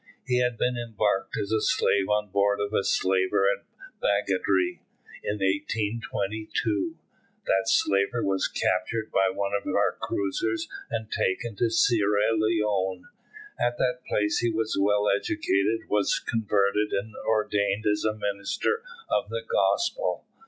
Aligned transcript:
He 0.25 0.39
had 0.41 0.57
been 0.57 0.79
embarked 0.79 1.37
as 1.37 1.51
a 1.51 1.61
slave 1.61 2.09
on 2.09 2.31
board 2.31 2.59
of 2.59 2.73
a 2.73 2.83
slaver 2.83 3.45
at 3.55 3.65
Badagry 4.01 4.79
in 5.23 5.35
1822. 5.37 6.97
That 7.45 7.65
slaver 7.69 8.23
was 8.25 8.47
captured 8.47 9.11
by 9.11 9.29
one 9.31 9.51
of 9.53 9.67
our 9.67 9.91
cruisers, 9.91 10.67
and 10.89 11.11
taken 11.11 11.55
to 11.57 11.69
Sierra 11.69 12.33
Leone. 12.35 13.09
At 13.59 13.77
that 13.77 14.03
place 14.07 14.39
he 14.39 14.49
was 14.49 14.75
well 14.75 15.07
educated, 15.07 15.87
was 15.87 16.17
converted, 16.17 16.91
and 16.93 17.13
ordained 17.27 17.85
as 17.85 18.03
a 18.03 18.15
minister 18.17 18.81
of 19.07 19.29
the 19.29 19.43
Gospel. 19.47 20.25